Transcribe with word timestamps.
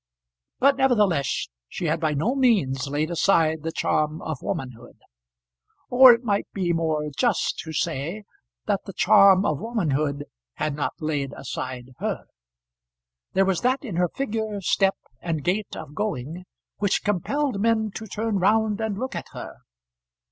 But, 0.57 0.77
nevertheless, 0.77 1.47
she 1.69 1.85
had 1.85 1.99
by 1.99 2.15
no 2.15 2.33
means 2.33 2.87
laid 2.87 3.11
aside 3.11 3.61
the 3.61 3.71
charm 3.71 4.19
of 4.23 4.41
womanhood; 4.41 4.97
or 5.91 6.11
it 6.11 6.23
might 6.23 6.47
be 6.53 6.73
more 6.73 7.07
just 7.15 7.59
to 7.59 7.71
say 7.71 8.23
that 8.65 8.79
the 8.85 8.93
charm 8.93 9.45
of 9.45 9.59
womanhood 9.59 10.25
had 10.55 10.73
not 10.75 10.93
laid 10.99 11.33
aside 11.37 11.91
her. 11.99 12.25
There 13.33 13.45
was 13.45 13.61
that 13.61 13.85
in 13.85 13.97
her 13.97 14.09
figure, 14.09 14.59
step, 14.59 14.97
and 15.21 15.43
gait 15.43 15.75
of 15.75 15.93
going 15.93 16.45
which 16.77 17.03
compelled 17.03 17.61
men 17.61 17.91
to 17.91 18.07
turn 18.07 18.39
round 18.39 18.81
and 18.81 18.97
look 18.97 19.15
at 19.15 19.27
her. 19.33 19.57